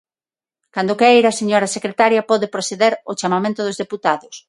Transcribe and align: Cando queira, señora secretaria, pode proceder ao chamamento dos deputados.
Cando 0.75 0.99
queira, 1.01 1.37
señora 1.39 1.73
secretaria, 1.75 2.27
pode 2.31 2.47
proceder 2.55 2.93
ao 3.07 3.17
chamamento 3.21 3.61
dos 3.63 3.79
deputados. 3.83 4.35